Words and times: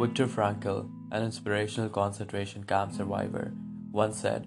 Viktor 0.00 0.28
Frankl, 0.28 0.88
an 1.12 1.22
inspirational 1.22 1.90
concentration 1.90 2.64
camp 2.64 2.90
survivor, 2.90 3.52
once 3.92 4.16
said 4.16 4.46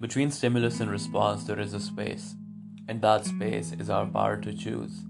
Between 0.00 0.30
stimulus 0.30 0.80
and 0.80 0.90
response, 0.90 1.44
there 1.44 1.60
is 1.60 1.74
a 1.74 1.80
space, 1.80 2.34
and 2.88 3.02
that 3.02 3.26
space 3.26 3.72
is 3.72 3.90
our 3.90 4.06
power 4.06 4.38
to 4.38 4.54
choose, 4.54 5.02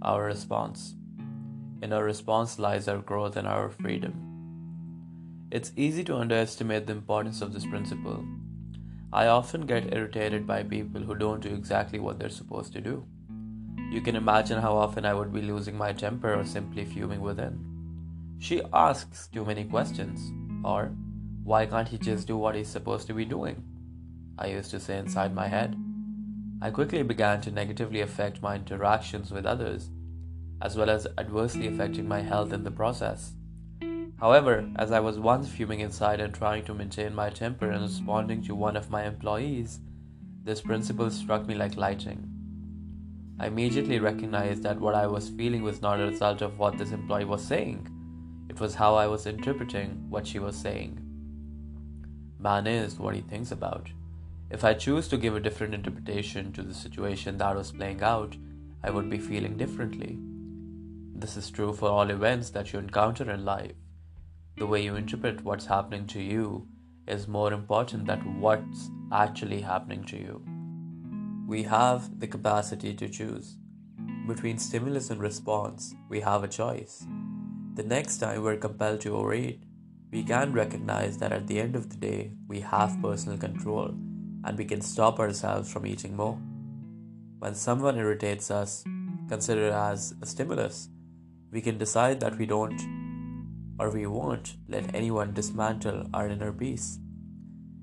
our 0.00 0.26
response. 0.26 0.94
In 1.82 1.92
our 1.92 2.04
response 2.04 2.60
lies 2.60 2.86
our 2.86 2.98
growth 2.98 3.36
and 3.36 3.48
our 3.48 3.68
freedom. 3.70 4.14
It's 5.50 5.72
easy 5.74 6.04
to 6.04 6.16
underestimate 6.16 6.86
the 6.86 6.92
importance 6.92 7.42
of 7.42 7.52
this 7.52 7.66
principle. 7.66 8.24
I 9.12 9.26
often 9.26 9.66
get 9.66 9.92
irritated 9.92 10.46
by 10.46 10.62
people 10.62 11.00
who 11.00 11.16
don't 11.16 11.40
do 11.40 11.52
exactly 11.52 11.98
what 11.98 12.20
they're 12.20 12.28
supposed 12.28 12.72
to 12.74 12.80
do. 12.80 13.04
You 13.90 14.02
can 14.02 14.14
imagine 14.14 14.60
how 14.60 14.76
often 14.76 15.04
I 15.04 15.14
would 15.14 15.32
be 15.32 15.42
losing 15.42 15.76
my 15.76 15.92
temper 15.92 16.32
or 16.32 16.44
simply 16.44 16.84
fuming 16.84 17.20
within. 17.20 17.69
She 18.40 18.62
asks 18.72 19.28
too 19.28 19.44
many 19.44 19.64
questions, 19.64 20.32
or 20.64 20.92
why 21.44 21.66
can't 21.66 21.88
he 21.88 21.98
just 21.98 22.26
do 22.26 22.38
what 22.38 22.54
he's 22.54 22.70
supposed 22.70 23.06
to 23.08 23.12
be 23.12 23.26
doing? 23.26 23.62
I 24.38 24.46
used 24.46 24.70
to 24.70 24.80
say 24.80 24.96
inside 24.96 25.34
my 25.34 25.46
head. 25.46 25.76
I 26.62 26.70
quickly 26.70 27.02
began 27.02 27.42
to 27.42 27.50
negatively 27.50 28.00
affect 28.00 28.40
my 28.40 28.56
interactions 28.56 29.30
with 29.30 29.44
others, 29.44 29.90
as 30.62 30.74
well 30.74 30.88
as 30.88 31.06
adversely 31.18 31.68
affecting 31.68 32.08
my 32.08 32.22
health 32.22 32.54
in 32.54 32.64
the 32.64 32.70
process. 32.70 33.34
However, 34.18 34.66
as 34.76 34.90
I 34.90 35.00
was 35.00 35.18
once 35.18 35.50
fuming 35.50 35.80
inside 35.80 36.20
and 36.20 36.32
trying 36.32 36.64
to 36.64 36.74
maintain 36.74 37.14
my 37.14 37.28
temper 37.28 37.70
and 37.70 37.82
responding 37.82 38.42
to 38.44 38.54
one 38.54 38.76
of 38.76 38.90
my 38.90 39.04
employees, 39.04 39.80
this 40.44 40.62
principle 40.62 41.10
struck 41.10 41.46
me 41.46 41.54
like 41.54 41.76
lightning. 41.76 42.26
I 43.38 43.48
immediately 43.48 43.98
recognized 43.98 44.62
that 44.62 44.80
what 44.80 44.94
I 44.94 45.06
was 45.06 45.28
feeling 45.28 45.62
was 45.62 45.82
not 45.82 46.00
a 46.00 46.06
result 46.06 46.40
of 46.40 46.58
what 46.58 46.78
this 46.78 46.92
employee 46.92 47.26
was 47.26 47.44
saying 47.44 47.89
it 48.50 48.58
was 48.58 48.74
how 48.74 48.96
I 48.96 49.06
was 49.06 49.26
interpreting 49.26 50.06
what 50.10 50.26
she 50.26 50.40
was 50.40 50.56
saying. 50.56 50.98
Man 52.36 52.66
is 52.66 52.98
what 52.98 53.14
he 53.14 53.20
thinks 53.20 53.52
about. 53.52 53.90
If 54.50 54.64
I 54.64 54.74
choose 54.74 55.06
to 55.08 55.16
give 55.16 55.36
a 55.36 55.40
different 55.40 55.72
interpretation 55.72 56.52
to 56.54 56.62
the 56.64 56.74
situation 56.74 57.38
that 57.38 57.54
was 57.54 57.70
playing 57.70 58.02
out, 58.02 58.36
I 58.82 58.90
would 58.90 59.08
be 59.08 59.20
feeling 59.20 59.56
differently. 59.56 60.18
This 61.14 61.36
is 61.36 61.48
true 61.48 61.72
for 61.72 61.88
all 61.88 62.10
events 62.10 62.50
that 62.50 62.72
you 62.72 62.80
encounter 62.80 63.30
in 63.30 63.44
life. 63.44 63.76
The 64.56 64.66
way 64.66 64.82
you 64.82 64.96
interpret 64.96 65.44
what's 65.44 65.66
happening 65.66 66.08
to 66.08 66.20
you 66.20 66.66
is 67.06 67.28
more 67.28 67.52
important 67.52 68.06
than 68.06 68.40
what's 68.40 68.90
actually 69.12 69.60
happening 69.60 70.02
to 70.06 70.16
you. 70.16 70.42
We 71.46 71.62
have 71.62 72.18
the 72.18 72.26
capacity 72.26 72.94
to 72.94 73.08
choose. 73.08 73.58
Between 74.26 74.58
stimulus 74.58 75.10
and 75.10 75.20
response, 75.20 75.94
we 76.08 76.20
have 76.22 76.42
a 76.42 76.48
choice. 76.48 77.06
The 77.74 77.82
next 77.84 78.18
time 78.18 78.42
we're 78.42 78.56
compelled 78.56 79.00
to 79.02 79.16
overeat, 79.16 79.62
we 80.10 80.24
can 80.24 80.52
recognize 80.52 81.18
that 81.18 81.32
at 81.32 81.46
the 81.46 81.60
end 81.60 81.76
of 81.76 81.88
the 81.88 81.96
day, 81.96 82.32
we 82.48 82.60
have 82.60 83.00
personal 83.00 83.38
control 83.38 83.94
and 84.44 84.58
we 84.58 84.64
can 84.64 84.80
stop 84.80 85.20
ourselves 85.20 85.72
from 85.72 85.86
eating 85.86 86.16
more. 86.16 86.38
When 87.38 87.54
someone 87.54 87.96
irritates 87.96 88.50
us, 88.50 88.84
consider 89.28 89.68
it 89.68 89.72
as 89.72 90.14
a 90.20 90.26
stimulus. 90.26 90.88
We 91.52 91.60
can 91.60 91.78
decide 91.78 92.20
that 92.20 92.36
we 92.36 92.46
don't 92.46 92.80
or 93.78 93.90
we 93.90 94.06
won't 94.06 94.56
let 94.68 94.94
anyone 94.94 95.32
dismantle 95.32 96.06
our 96.12 96.28
inner 96.28 96.52
peace. 96.52 96.98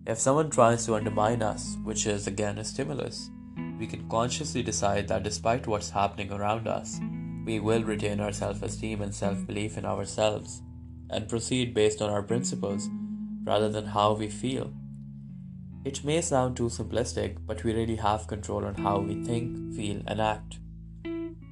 If 0.06 0.20
someone 0.20 0.50
tries 0.50 0.86
to 0.86 0.96
undermine 0.96 1.42
us, 1.42 1.78
which 1.84 2.06
is 2.06 2.28
again 2.28 2.58
a 2.58 2.64
stimulus, 2.64 3.30
we 3.80 3.88
can 3.88 4.08
consciously 4.10 4.64
decide 4.64 5.08
that 5.08 5.24
despite 5.24 5.66
what's 5.66 5.90
happening 5.90 6.32
around 6.32 6.68
us, 6.68 7.00
we 7.48 7.62
will 7.62 7.84
retain 7.84 8.20
our 8.20 8.34
self 8.34 8.62
esteem 8.62 9.02
and 9.02 9.16
self 9.16 9.48
belief 9.48 9.78
in 9.78 9.86
ourselves 9.86 10.62
and 11.10 11.30
proceed 11.30 11.74
based 11.74 12.02
on 12.02 12.10
our 12.10 12.22
principles 12.22 12.90
rather 13.46 13.70
than 13.70 13.86
how 13.86 14.12
we 14.14 14.28
feel. 14.28 14.74
It 15.86 16.04
may 16.04 16.20
sound 16.20 16.58
too 16.58 16.68
simplistic, 16.68 17.38
but 17.46 17.64
we 17.64 17.74
really 17.74 17.96
have 17.96 18.28
control 18.28 18.66
on 18.66 18.76
how 18.76 19.00
we 19.00 19.24
think, 19.24 19.74
feel, 19.74 20.02
and 20.06 20.20
act. 20.20 20.60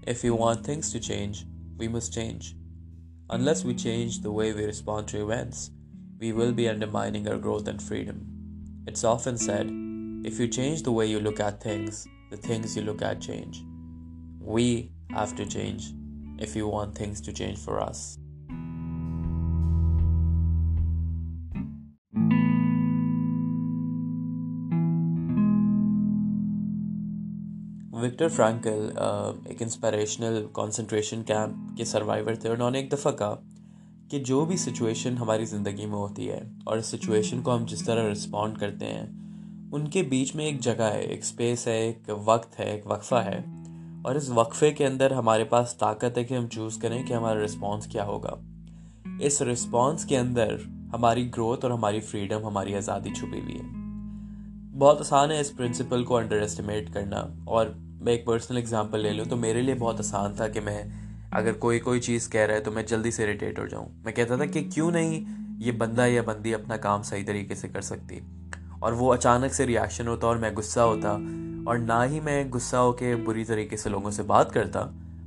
If 0.05 0.23
we 0.23 0.31
want 0.31 0.65
things 0.65 0.91
to 0.91 0.99
change, 0.99 1.45
we 1.77 1.87
must 1.87 2.13
change. 2.13 2.57
Unless 3.29 3.63
we 3.63 3.73
change 3.73 4.19
the 4.19 4.31
way 4.31 4.51
we 4.51 4.65
respond 4.65 5.07
to 5.07 5.23
events, 5.23 5.71
we 6.19 6.33
will 6.33 6.51
be 6.51 6.67
undermining 6.67 7.29
our 7.29 7.37
growth 7.37 7.69
and 7.69 7.81
freedom. 7.81 8.19
It's 8.85 9.05
often 9.05 9.37
said 9.37 9.67
if 10.25 10.39
you 10.41 10.49
change 10.49 10.83
the 10.83 10.91
way 10.91 11.05
you 11.05 11.21
look 11.21 11.39
at 11.39 11.63
things, 11.63 12.05
the 12.31 12.37
things 12.37 12.75
you 12.75 12.81
look 12.81 13.01
at 13.01 13.21
change. 13.21 13.63
We 14.41 14.91
have 15.13 15.35
to 15.35 15.45
change 15.45 15.91
if 16.39 16.55
you 16.55 16.67
want 16.67 16.95
things 16.95 17.21
to 17.21 17.33
change 17.33 17.57
for 17.59 17.81
us. 17.81 18.05
Victor 28.01 28.29
Frankl 28.29 28.91
एक 29.51 29.61
inspirational 29.61 30.39
concentration 30.55 31.21
camp 31.21 31.75
के 31.77 31.85
survivor 31.85 32.35
थे, 32.35 32.49
उन्होंने 32.49 32.79
एक 32.79 32.89
दफ़ा 32.89 33.11
कहा 33.11 33.37
कि 34.11 34.19
जो 34.19 34.45
भी 34.45 34.57
सिचुएशन 34.57 35.17
हमारी 35.17 35.45
ज़िंदगी 35.45 35.85
में 35.85 35.93
होती 35.93 36.25
है 36.25 36.41
और 36.67 36.79
इस 36.79 36.91
सिचुएशन 36.91 37.41
को 37.41 37.51
हम 37.51 37.65
जिस 37.65 37.85
तरह 37.85 38.07
रिस्पॉन्ड 38.07 38.57
करते 38.57 38.85
हैं, 38.85 39.71
उनके 39.73 40.03
बीच 40.03 40.35
में 40.35 40.45
एक 40.45 40.59
जगह 40.59 40.85
है, 40.85 41.03
एक 41.03 41.23
स्पेस 41.25 41.67
है, 41.67 41.77
एक 41.89 42.09
वक्त 42.27 42.59
है, 42.59 42.73
एक 42.77 42.87
वक्फा 42.87 43.21
है 43.21 43.43
और 44.05 44.17
इस 44.17 44.29
वक्फे 44.29 44.71
के 44.71 44.83
अंदर 44.83 45.13
हमारे 45.13 45.43
पास 45.43 45.75
ताकत 45.79 46.17
है 46.17 46.23
कि 46.23 46.35
हम 46.35 46.47
चूज़ 46.47 46.79
करें 46.79 47.03
कि 47.05 47.13
हमारा 47.13 47.41
रिस्पॉन्स 47.41 47.87
क्या 47.87 48.03
होगा। 48.03 48.37
इस 49.21 49.41
रिस्पॉन्स 49.41 50.03
के 50.05 50.15
अंदर 50.15 50.59
हमारी 50.93 51.23
ग्रोथ 51.25 51.63
और 51.65 51.71
हमारी 51.71 51.99
फ्रीडम 51.99 52.45
हमारी 52.45 52.73
आज़ादी 52.73 53.11
छुपी 53.11 53.39
हुई 53.39 53.53
है। 53.53 53.63
बहुत 54.75 54.99
आसान 54.99 55.31
है 55.31 55.39
इस 55.41 55.49
प्रिंसिपल 55.49 56.03
को 56.03 56.15
अंडर 56.15 56.35
एस्टिमेट 56.35 56.93
करना। 56.93 57.45
और 57.47 57.73
मैं 58.01 58.13
एक 58.13 58.25
पर्सनल 58.25 58.57
एग्जांपल 58.57 58.99
ले 58.99 59.11
लूँ 59.11 59.25
तो 59.25 59.35
मेरे 59.35 59.61
लिए 59.61 59.75
बहुत 59.75 59.99
आसान 59.99 60.35
था 60.39 60.47
कि 60.47 60.59
मैं 60.59 60.79
अगर 61.33 61.53
कोई 61.53 61.79
कोई 61.79 61.99
चीज़ 61.99 62.29
कह 62.29 62.45
रहा 62.45 62.55
है 62.55 62.63
तो 62.63 62.71
मैं 62.71 62.85
जल्दी 62.85 63.11
से 63.11 63.23
इरीटेट 63.23 63.59
हो 63.59 63.67
जाऊँ। 63.67 63.87
मैं 64.05 64.13
कहता 64.13 64.37
था 64.37 64.45
कि 64.45 64.61
क्यों 64.61 64.91
नहीं 64.91 65.25
ये 65.59 65.71
बंदा 65.71 66.05
या 66.05 66.21
बंदी 66.21 66.53
अपना 66.53 66.77
काम 66.77 67.01
सही 67.01 67.23
तरीके 67.23 67.55
से 67.55 67.67
कर 67.67 67.81
सकती? 67.81 68.21
और 68.83 68.93
वो 68.93 69.09
अचानक 69.09 69.53
से 69.53 69.65
रिएक्शन 69.65 70.07
होता 70.07 70.27
और 70.27 70.37
मैं 70.37 70.53
गुस्सा 70.53 70.83
होता। 70.83 71.17
और 71.67 71.77
ना 71.77 72.03
ही 72.03 72.19
मैं 72.19 72.49
गुस्सा 72.49 72.77
होकर 72.77 73.15
बुरी 73.15 73.43
तरीके 73.43 73.77
से 73.77 73.89
लोगों 73.89 74.11
से 74.11 74.23
बात 74.23 74.51
करता 74.51 74.81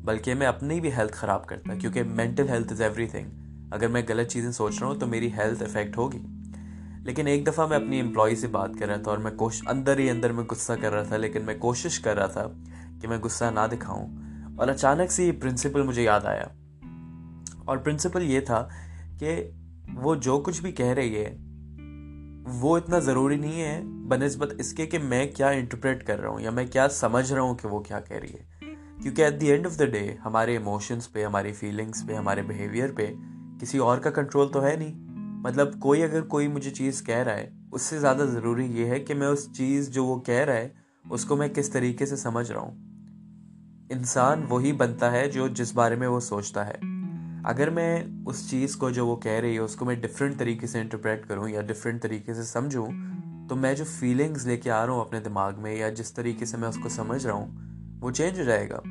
बल्कि 0.05 0.35
मैं 0.35 0.47
अपनी 0.47 0.81
भी 0.81 0.91
हेल्थ 0.91 1.13
ख़राब 1.13 1.45
करता 1.45 1.75
क्योंकि 1.75 2.03
मेंटल 2.03 2.49
हेल्थ 2.49 2.73
इज़ 2.73 2.83
एवरीथिंग 2.83 3.73
अगर 3.73 3.89
मैं 3.89 4.09
गलत 4.09 4.27
चीज़ें 4.27 4.53
सोच 4.53 4.81
रहा 4.81 4.91
हूँ 4.91 4.99
तो 4.99 5.07
मेरी 5.07 5.29
हेल्थ 5.29 5.63
इफ़ेक्ट 5.63 5.97
होगी। 5.97 6.19
लेकिन 7.05 7.29
एक 7.29 7.45
दफ़ा 7.45 7.67
मैं 7.67 7.77
अपनी 7.77 7.99
एम्प्लॉय 7.99 8.35
से 8.35 8.49
बात 8.49 8.77
कर 8.77 8.89
रहा 8.89 8.99
था 8.99 9.11
और 9.11 9.19
मैं 9.19 9.37
कोश 9.37 9.63
अंदर 9.69 9.99
ही 9.99 10.09
अंदर 10.09 10.33
में 10.33 10.47
गुस्सा 10.47 10.77
कर 10.77 10.93
रहा 10.93 11.05
था 11.05 11.17
लेकिन 11.17 11.43
मैं 11.43 11.59
कोशिश 11.59 11.99
कर 11.99 12.17
रहा 12.17 12.29
था 12.29 12.43
कि 13.01 13.07
मैं 13.07 13.21
गुस्सा 13.21 13.51
ना 13.51 13.67
दिखाऊँ। 13.67 14.57
और 14.57 14.69
अचानक 14.69 15.11
से 15.11 15.27
ये 15.27 15.33
प्रिंसिपल 15.33 15.83
मुझे 15.83 16.03
याद 16.03 16.25
आया। 16.25 16.51
और 17.69 17.79
प्रिंसिपल 17.79 18.23
ये 18.23 18.41
था 18.41 18.69
कि 19.23 19.35
वो 19.95 20.17
जो 20.17 20.39
कुछ 20.39 20.63
भी 20.63 20.73
कह 20.73 20.93
रही 20.93 21.15
है 21.15 21.48
वो 22.49 22.79
इतना 22.79 22.99
ज़रूरी 23.01 23.37
नहीं 23.37 23.61
है, 23.61 23.81
बनस्बत 24.09 24.57
इसके 24.61 24.87
कि 24.87 24.99
मैं 24.99 25.33
क्या 25.33 25.51
इंटरप्रेट 25.51 26.03
कर 26.03 26.19
रहा 26.19 26.33
हूँ 26.33 26.41
या 26.41 26.51
मैं 26.51 26.69
क्या 26.69 26.89
समझ 26.89 27.33
रहा 27.33 27.43
हूँ 27.43 27.57
कि 27.57 27.69
वो 27.69 27.81
क्या 27.81 28.01
कह 28.01 28.19
रही 28.19 28.31
है। 28.31 28.47
क्योंकि 29.03 29.23
at 29.23 29.39
the 29.39 29.43
end 29.43 29.67
of 29.67 29.77
the 29.77 29.83
day 29.83 30.19
हमारे 30.23 30.55
इमोशंस 30.55 31.07
पे, 31.07 31.23
हमारी 31.23 31.53
फीलिंग्स 31.53 32.03
पे, 32.03 32.15
हमारे 32.15 32.43
बिहेवियर 32.43 32.93
पे 32.93 33.15
किसी 33.61 33.79
और 33.79 34.01
का 34.01 34.11
कंट्रोल 34.11 34.49
तो 34.49 34.61
है 34.61 34.77
नहीं। 34.79 34.95
मतलब 35.43 35.79
कोई 35.79 36.03
अगर 36.03 36.21
कोई 36.21 36.49
मुझे 36.49 36.71
चीज़ 36.71 37.05
कह 37.05 37.23
रहा 37.23 37.35
है, 37.35 37.53
उससे 37.73 37.99
ज़्यादा 37.99 38.27
ज़रूरी 38.27 38.67
ये 38.67 38.87
है 38.87 39.01
कि 39.01 39.15
मैं 39.15 39.27
उस 39.27 39.53
चीज़ 39.53 39.91
जो 39.91 40.05
वो 40.05 40.17
कह 40.17 40.45
रहा 40.45 40.57
है, 40.57 40.75
उसको 41.11 41.37
मैं 41.37 41.51
किस 41.51 41.73
तरीके 41.73 42.07
से 42.07 42.17
समझ 42.17 42.51
रहा 42.51 42.61
हूँ। 42.61 42.77
इंसान 43.93 44.43
वही 44.43 44.73
बनता 44.73 45.11
है 45.11 45.29
जो 45.29 45.49
जिस 45.49 45.75
बारे 45.75 45.97
में 45.97 46.07
वो 46.07 46.21
सोचता 46.21 46.63
है। 46.63 46.98
अगर 47.49 47.71
मैं 47.71 48.25
उस 48.25 48.49
चीज़ 48.51 48.77
को 48.77 48.91
जो 48.91 49.07
वो 49.07 49.15
कह 49.17 49.39
रही 49.41 49.55
है, 49.55 49.61
उसको 49.61 49.85
मैं 49.85 50.01
डिफरेंट 50.01 50.39
तरीके 50.39 50.67
से 50.67 50.81
इंटरप्रेट 50.81 51.25
करूँ 51.27 51.49
या 51.51 51.63
डिफरेंट 51.63 52.01
तरीके 52.03 52.35
से 52.35 52.45
समझूँ 52.45 52.87
तो 53.49 53.57
मैं 53.57 53.75
जो 53.77 53.85
फीलिंग्स 53.85 54.47
लेके 54.47 54.71
आ 54.71 54.85
रहा 54.85 54.95
हूँ 54.95 55.05
अपने 55.07 55.21
दिमाग 55.21 55.59
में 55.59 55.75
या 55.77 55.89
जिस 55.91 56.15
तरीके 56.17 56.47
से 56.47 56.57
मैं 56.57 56.69
उसको 56.69 56.89
समझ 56.89 57.25
रहा 57.27 57.37
हूँ, 57.37 58.01
वो 58.01 58.11
चेंज 58.11 58.39
हो 58.39 58.45
जाएगा। 58.45 58.83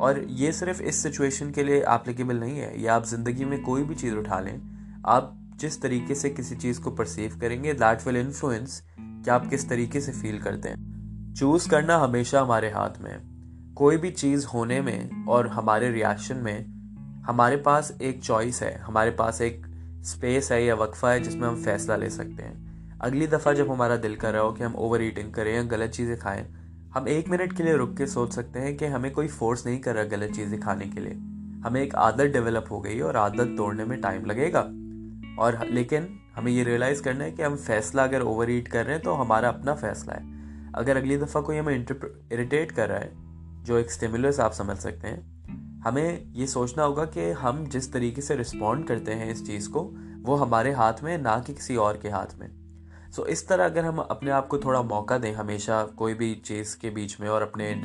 और 0.00 0.18
ये 0.30 0.52
सिर्फ़ 0.52 0.82
इस 0.82 1.02
सिचुएशन 1.02 1.50
के 1.50 1.64
लिए 1.64 1.80
एप्लीकेबल 1.80 2.36
नहीं 2.36 2.58
है। 2.58 2.82
या 2.82 2.94
आप 2.94 3.04
ज़िंदगी 3.04 3.44
में 3.44 3.62
कोई 3.62 3.82
भी 3.82 3.94
चीज़ 3.94 4.14
उठा 4.14 4.40
लें, 4.40 4.60
आप 5.06 5.38
जिस 5.60 5.80
तरीके 5.82 6.14
से 6.14 6.30
किसी 6.30 6.56
चीज़ 6.56 6.80
को 6.80 6.90
परसीव 6.90 7.38
करेंगे 7.40 7.72
दैट 7.74 8.06
विल 8.06 8.16
इन्फ्लुएंस 8.16 8.82
कि 8.98 9.30
आप 9.30 9.48
किस 9.50 9.68
तरीके 9.68 10.00
से 10.00 10.12
फील 10.12 10.38
करते 10.38 10.68
हैं। 10.68 11.34
चूज़ 11.34 11.68
करना 11.68 11.98
हमेशा 11.98 12.40
हमारे 12.40 12.70
हाथ 12.70 13.00
में 13.00 13.74
कोई 13.76 13.96
भी 13.96 14.10
चीज़ 14.10 14.46
होने 14.46 14.80
में 14.80 15.26
और 15.26 15.48
हमारे 15.48 15.90
रिएक्शन 15.90 16.36
में 16.36 16.81
हमारे 17.22 17.56
पास 17.56 17.96
एक 18.02 18.22
चॉइस 18.22 18.62
है, 18.62 18.74
हमारे 18.78 19.10
पास 19.10 19.40
एक 19.40 19.66
स्पेस 20.04 20.50
है 20.52 20.62
या 20.64 20.74
वक्फा 20.74 21.10
है 21.10 21.20
जिसमें 21.20 21.46
हम 21.48 21.62
फैसला 21.64 21.96
ले 21.96 22.08
सकते 22.10 22.42
हैं। 22.42 22.98
अगली 22.98 23.26
दफ़ा 23.26 23.52
जब 23.52 23.70
हमारा 23.70 23.96
दिल 23.96 24.16
कर 24.16 24.32
रहा 24.32 24.42
हो 24.42 24.52
कि 24.52 24.64
हम 24.64 24.74
ओवर 24.76 25.02
ईटिंग 25.02 25.32
करें 25.32 25.54
या 25.54 25.62
गलत 25.62 25.90
चीज़ें 25.90 26.16
खाएँ, 26.18 26.44
हम 26.94 27.08
एक 27.08 27.28
मिनट 27.28 27.56
के 27.56 27.62
लिए 27.62 27.76
रुक 27.76 27.96
के 27.96 28.06
सोच 28.06 28.32
सकते 28.32 28.58
हैं 28.58 28.76
कि 28.76 28.86
हमें 28.86 29.10
कोई 29.12 29.28
फोर्स 29.28 29.66
नहीं 29.66 29.78
कर 29.78 29.94
रहा 29.94 30.04
गलत 30.06 30.30
चीज़ें 30.30 30.60
खाने 30.60 30.86
के 30.86 31.00
लिए। 31.00 31.12
हमें 31.64 31.80
एक 31.82 31.94
आदत 31.94 32.32
डेवलप 32.32 32.66
हो 32.70 32.80
गई 32.80 33.00
और 33.00 33.16
आदत 33.16 33.54
तोड़ने 33.56 33.84
में 33.84 34.00
टाइम 34.00 34.24
लगेगा। 34.26 34.60
और 35.42 35.66
लेकिन 35.70 36.08
हमें 36.36 36.52
ये 36.52 36.64
रियलाइज़ 36.64 37.02
करना 37.02 37.24
है 37.24 37.30
कि 37.30 37.42
हम 37.42 37.56
फैसला 37.56 38.04
अगर 38.04 38.22
ओवर 38.22 38.50
ईट 38.50 38.68
कर 38.68 38.84
रहे 38.84 38.94
हैं 38.94 39.02
तो 39.02 39.14
हमारा 39.14 39.48
अपना 39.48 39.74
फैसला 39.74 40.14
है। 40.14 40.72
अगर 40.74 40.96
अगली 40.96 41.16
दफ़ा 41.16 41.40
कोई 41.40 41.56
हमें 41.56 41.74
इरिटेट 41.74 42.72
कर 42.72 42.88
रहा 42.88 42.98
है, 42.98 43.12
जो 43.64 43.78
एक 43.78 43.90
स्टिमुलस 43.90 44.40
आप 44.40 44.52
समझ 44.52 44.76
सकते 44.78 45.08
हैं 45.08 45.31
हमें 45.84 46.32
ये 46.32 46.46
सोचना 46.46 46.84
होगा 46.84 47.04
कि 47.04 47.30
हम 47.30 47.66
जिस 47.66 47.92
तरीके 47.92 48.22
से 48.22 48.36
रिस्पॉन्ड 48.36 48.86
करते 48.86 49.12
हैं 49.12 49.30
इस 49.30 49.46
चीज़ 49.46 49.68
को 49.70 49.80
वो 50.22 50.34
हमारे 50.36 50.72
हाथ 50.72 51.02
में 51.02 51.18
ना 51.18 51.38
कि 51.38 51.54
किसी 51.54 51.76
और 51.76 51.96
के 51.96 52.08
हाथ 52.08 52.38
में। 52.40 52.50
सो 53.12 53.22
so, 53.22 53.28
इस 53.28 53.48
तरह 53.48 53.64
अगर 53.64 53.84
हम 53.84 53.98
अपने 53.98 54.30
आप 54.30 54.46
को 54.46 54.58
थोड़ा 54.58 54.82
मौका 54.82 55.18
दें 55.18 55.32
हमेशा 55.32 55.84
कोई 55.84 56.14
भी 56.14 56.34
चीज़ 56.34 56.76
के 56.78 56.90
बीच 56.90 57.20
में 57.20 57.28
और 57.28 57.42
अपने 57.42 57.82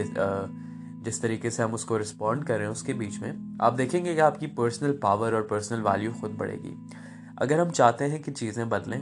जिस 1.03 1.21
तरीके 1.21 1.51
से 1.51 1.63
हम 1.63 1.73
उसको 1.73 1.97
रिस्पॉन्ड 1.97 2.43
कर 2.43 2.53
रहे 2.53 2.63
हैं 2.63 2.71
उसके 2.71 2.93
बीच 2.93 3.19
में 3.21 3.57
आप 3.61 3.73
देखेंगे 3.73 4.13
कि 4.13 4.19
आपकी 4.19 4.47
पर्सनल 4.47 4.91
पावर 5.03 5.35
और 5.35 5.41
पर्सनल 5.41 5.81
वैल्यू 5.81 6.11
खुद 6.11 6.31
बढ़ेगी। 6.31 6.75
अगर 7.37 7.59
हम 7.59 7.69
चाहते 7.69 8.05
हैं 8.05 8.21
कि 8.23 8.31
चीज़ें 8.31 8.69
बदलें 8.69 8.99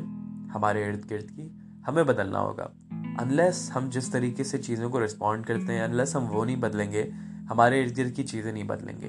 हमारे 0.48 0.88
इर्द 0.88 1.06
गिर्द 1.10 1.32
की 1.32 1.52
हमें 1.86 2.06
बदलना 2.06 2.40
होगा। 2.40 2.72
अनलेस 3.20 3.70
हम 3.74 3.90
जिस 3.90 4.12
तरीके 4.14 4.44
से 4.44 4.58
चीज़ों 4.58 4.90
को 4.90 5.00
रिस्पॉन्ड 5.00 5.46
करते 5.46 5.74
हैं 5.74 5.84
अनलेस 5.84 6.16
हम 6.16 6.24
वो 6.24 6.44
नहीं 6.46 6.58
बदलेंगे 6.58 7.35
हमारे 7.50 7.84
इर्द 7.84 7.94
गिर्द 7.94 8.12
की 8.12 8.24
चीज़ें 8.24 8.54
नहीं 8.54 8.64
बदलेंगे। 8.64 9.08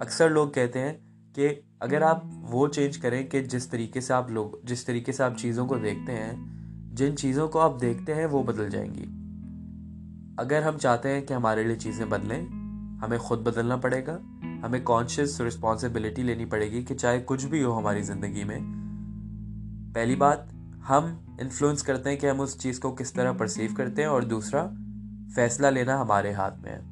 अक्सर 0.00 0.30
लोग 0.30 0.54
कहते 0.54 0.78
हैं 0.78 0.94
कि 1.38 1.68
अगर 1.82 2.02
आप 2.02 2.30
वो 2.42 2.68
चेंज 2.68 2.96
करें 2.96 3.28
कि 3.28 3.40
जिस 3.40 3.70
तरीके 3.70 4.00
से 4.00 4.14
आप 4.14 4.30
लोग, 4.30 4.66
जिस 4.66 4.86
तरीके 4.86 5.12
से 5.12 5.24
आप 5.24 5.36
चीज़ों 5.36 5.66
को 5.66 5.76
देखते 5.76 6.12
हैं, 6.12 6.50
जिन 6.94 7.14
चीज़ों 7.14 7.48
को 7.48 7.58
आप 7.58 7.78
देखते 7.80 8.12
हैं, 8.12 8.26
वो 8.26 8.42
बदल 8.42 8.68
जाएँगी। 8.68 9.02
अगर 10.38 10.62
हम 10.62 10.76
चाहते 10.76 11.08
हैं 11.08 11.26
कि 11.26 11.34
हमारे 11.34 11.64
लिए 11.64 11.76
चीज़ें 11.76 12.08
बदलें, 12.10 12.46
हमें 12.98 13.18
खुद 13.18 13.38
बदलना 13.38 13.76
पड़ेगा, 13.76 14.12
हमें 14.66 14.82
कॉन्शियस 14.82 15.40
रिस्पॉन्सिबिलिटी 15.40 16.22
लेनी 16.22 16.44
पड़ेगी 16.44 16.82
कि 16.82 16.94
चाहे 16.94 17.20
कुछ 17.20 17.44
भी 17.44 17.60
हो 17.60 17.72
हमारी 17.72 18.02
ज़िंदगी 18.02 18.44
में। 18.44 18.62
पहली 19.94 20.16
बात, 20.16 20.48
हम 20.84 21.36
इन्फ्लुएंस 21.40 21.82
करते 21.82 22.10
हैं 22.10 22.18
कि 22.18 22.26
हम 22.26 22.40
उस 22.40 22.58
चीज़ 22.58 22.80
को 22.80 22.92
किस 22.92 23.14
तरह 23.14 23.32
परसीव 23.32 23.72
करते 23.72 24.02
हैं 24.02 24.08
और 24.08 24.24
दूसरा, 24.24 24.62
फैसला 25.36 25.70
लेना 25.70 25.96
हमारे 25.96 26.32
हाथ 26.32 26.50
में 26.50 26.70
है। 26.70 26.89